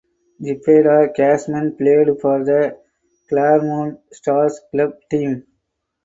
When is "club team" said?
4.71-5.45